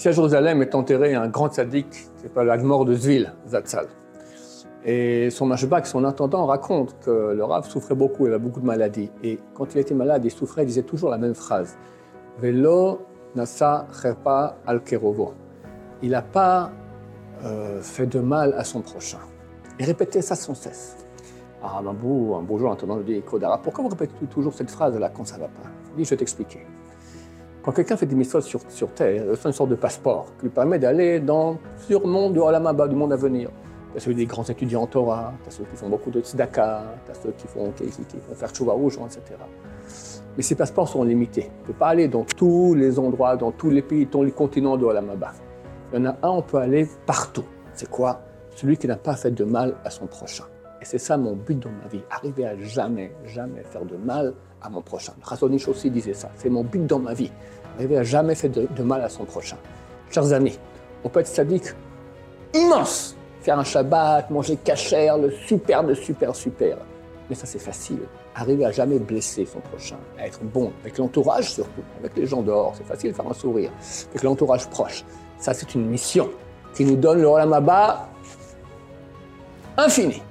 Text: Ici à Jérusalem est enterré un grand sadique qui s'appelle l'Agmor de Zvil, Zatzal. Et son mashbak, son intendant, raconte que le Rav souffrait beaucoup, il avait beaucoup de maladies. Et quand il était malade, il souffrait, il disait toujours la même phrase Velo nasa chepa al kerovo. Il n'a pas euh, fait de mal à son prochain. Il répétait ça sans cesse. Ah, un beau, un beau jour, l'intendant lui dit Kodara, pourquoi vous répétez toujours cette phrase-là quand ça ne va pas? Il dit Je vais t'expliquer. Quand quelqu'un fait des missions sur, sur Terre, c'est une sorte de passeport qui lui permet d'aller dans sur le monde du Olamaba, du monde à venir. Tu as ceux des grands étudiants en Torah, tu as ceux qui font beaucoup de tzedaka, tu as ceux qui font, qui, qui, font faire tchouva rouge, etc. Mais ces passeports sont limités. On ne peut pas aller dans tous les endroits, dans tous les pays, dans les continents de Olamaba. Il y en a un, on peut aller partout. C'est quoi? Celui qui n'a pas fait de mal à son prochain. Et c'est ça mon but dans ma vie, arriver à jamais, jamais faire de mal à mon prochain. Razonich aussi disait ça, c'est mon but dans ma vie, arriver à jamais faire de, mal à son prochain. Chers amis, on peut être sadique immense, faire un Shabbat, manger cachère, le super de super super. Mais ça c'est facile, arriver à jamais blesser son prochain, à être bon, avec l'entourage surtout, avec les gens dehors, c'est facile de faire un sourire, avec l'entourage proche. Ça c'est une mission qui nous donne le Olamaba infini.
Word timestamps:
Ici 0.00 0.08
à 0.08 0.12
Jérusalem 0.12 0.62
est 0.62 0.74
enterré 0.74 1.14
un 1.14 1.28
grand 1.28 1.52
sadique 1.52 1.90
qui 1.90 2.22
s'appelle 2.22 2.46
l'Agmor 2.46 2.86
de 2.86 2.94
Zvil, 2.94 3.34
Zatzal. 3.46 3.86
Et 4.82 5.28
son 5.28 5.44
mashbak, 5.44 5.86
son 5.86 6.04
intendant, 6.04 6.46
raconte 6.46 6.96
que 7.00 7.34
le 7.36 7.44
Rav 7.44 7.68
souffrait 7.68 7.94
beaucoup, 7.94 8.26
il 8.26 8.32
avait 8.32 8.42
beaucoup 8.42 8.60
de 8.60 8.64
maladies. 8.64 9.10
Et 9.22 9.38
quand 9.52 9.74
il 9.74 9.78
était 9.78 9.92
malade, 9.92 10.24
il 10.24 10.30
souffrait, 10.30 10.62
il 10.62 10.68
disait 10.68 10.84
toujours 10.84 11.10
la 11.10 11.18
même 11.18 11.34
phrase 11.34 11.76
Velo 12.38 13.02
nasa 13.34 13.88
chepa 13.92 14.56
al 14.66 14.82
kerovo. 14.82 15.34
Il 16.00 16.12
n'a 16.12 16.22
pas 16.22 16.70
euh, 17.44 17.82
fait 17.82 18.06
de 18.06 18.20
mal 18.20 18.54
à 18.56 18.64
son 18.64 18.80
prochain. 18.80 19.20
Il 19.78 19.84
répétait 19.84 20.22
ça 20.22 20.34
sans 20.34 20.54
cesse. 20.54 20.96
Ah, 21.62 21.82
un 21.86 21.92
beau, 21.92 22.36
un 22.36 22.42
beau 22.42 22.56
jour, 22.56 22.70
l'intendant 22.70 22.96
lui 22.96 23.04
dit 23.04 23.20
Kodara, 23.20 23.58
pourquoi 23.58 23.84
vous 23.84 23.90
répétez 23.90 24.14
toujours 24.30 24.54
cette 24.54 24.70
phrase-là 24.70 25.10
quand 25.14 25.26
ça 25.26 25.36
ne 25.36 25.42
va 25.42 25.48
pas? 25.48 25.68
Il 25.90 25.96
dit 25.96 26.04
Je 26.04 26.10
vais 26.10 26.16
t'expliquer. 26.16 26.60
Quand 27.62 27.72
quelqu'un 27.72 27.96
fait 27.96 28.06
des 28.06 28.14
missions 28.14 28.40
sur, 28.40 28.60
sur 28.70 28.90
Terre, 28.92 29.22
c'est 29.34 29.48
une 29.48 29.52
sorte 29.52 29.68
de 29.68 29.74
passeport 29.74 30.26
qui 30.38 30.44
lui 30.44 30.50
permet 30.50 30.78
d'aller 30.78 31.20
dans 31.20 31.58
sur 31.76 32.00
le 32.00 32.06
monde 32.06 32.32
du 32.32 32.38
Olamaba, 32.38 32.88
du 32.88 32.96
monde 32.96 33.12
à 33.12 33.16
venir. 33.16 33.50
Tu 33.92 33.98
as 33.98 34.00
ceux 34.00 34.14
des 34.14 34.24
grands 34.24 34.44
étudiants 34.44 34.82
en 34.82 34.86
Torah, 34.86 35.34
tu 35.42 35.48
as 35.48 35.52
ceux 35.52 35.64
qui 35.64 35.76
font 35.76 35.90
beaucoup 35.90 36.10
de 36.10 36.20
tzedaka, 36.20 36.84
tu 37.04 37.10
as 37.10 37.14
ceux 37.14 37.32
qui 37.32 37.46
font, 37.46 37.70
qui, 37.72 37.84
qui, 37.84 38.16
font 38.18 38.34
faire 38.34 38.48
tchouva 38.50 38.72
rouge, 38.72 38.98
etc. 39.04 39.38
Mais 40.36 40.42
ces 40.42 40.54
passeports 40.54 40.88
sont 40.88 41.04
limités. 41.04 41.50
On 41.58 41.62
ne 41.62 41.66
peut 41.66 41.78
pas 41.78 41.88
aller 41.88 42.08
dans 42.08 42.24
tous 42.24 42.74
les 42.74 42.98
endroits, 42.98 43.36
dans 43.36 43.52
tous 43.52 43.68
les 43.68 43.82
pays, 43.82 44.06
dans 44.06 44.22
les 44.22 44.32
continents 44.32 44.78
de 44.78 44.86
Olamaba. 44.86 45.32
Il 45.92 45.98
y 45.98 46.02
en 46.02 46.06
a 46.06 46.16
un, 46.22 46.30
on 46.30 46.42
peut 46.42 46.58
aller 46.58 46.88
partout. 47.04 47.44
C'est 47.74 47.90
quoi? 47.90 48.22
Celui 48.56 48.78
qui 48.78 48.86
n'a 48.86 48.96
pas 48.96 49.16
fait 49.16 49.32
de 49.32 49.44
mal 49.44 49.74
à 49.84 49.90
son 49.90 50.06
prochain. 50.06 50.44
Et 50.80 50.84
c'est 50.84 50.98
ça 50.98 51.16
mon 51.16 51.34
but 51.34 51.58
dans 51.58 51.70
ma 51.70 51.88
vie, 51.88 52.02
arriver 52.10 52.46
à 52.46 52.56
jamais, 52.56 53.12
jamais 53.26 53.62
faire 53.64 53.84
de 53.84 53.96
mal 53.96 54.32
à 54.62 54.70
mon 54.70 54.80
prochain. 54.80 55.12
Razonich 55.22 55.68
aussi 55.68 55.90
disait 55.90 56.14
ça, 56.14 56.30
c'est 56.36 56.48
mon 56.48 56.64
but 56.64 56.86
dans 56.86 56.98
ma 56.98 57.12
vie, 57.12 57.30
arriver 57.76 57.98
à 57.98 58.02
jamais 58.02 58.34
faire 58.34 58.50
de, 58.50 58.82
mal 58.82 59.02
à 59.02 59.08
son 59.08 59.24
prochain. 59.24 59.56
Chers 60.10 60.32
amis, 60.32 60.58
on 61.04 61.08
peut 61.08 61.20
être 61.20 61.26
sadique 61.26 61.74
immense, 62.54 63.14
faire 63.42 63.58
un 63.58 63.64
Shabbat, 63.64 64.30
manger 64.30 64.56
cachère, 64.56 65.18
le 65.18 65.30
super 65.30 65.84
de 65.84 65.94
super 65.94 66.34
super. 66.34 66.78
Mais 67.28 67.36
ça 67.36 67.46
c'est 67.46 67.60
facile, 67.60 68.00
arriver 68.34 68.64
à 68.64 68.72
jamais 68.72 68.98
blesser 68.98 69.44
son 69.44 69.60
prochain, 69.60 69.98
à 70.18 70.26
être 70.26 70.42
bon, 70.42 70.72
avec 70.80 70.96
l'entourage 70.96 71.52
surtout, 71.52 71.82
avec 71.98 72.16
les 72.16 72.26
gens 72.26 72.42
dehors, 72.42 72.74
c'est 72.76 72.86
facile 72.86 73.10
de 73.10 73.16
faire 73.16 73.28
un 73.28 73.34
sourire, 73.34 73.70
avec 74.10 74.22
l'entourage 74.22 74.66
proche. 74.70 75.04
Ça 75.38 75.52
c'est 75.52 75.74
une 75.74 75.86
mission 75.86 76.30
qui 76.74 76.84
nous 76.86 76.96
donne 76.96 77.20
le 77.20 77.26
Olamaba 77.26 78.08
infini. 79.76 80.22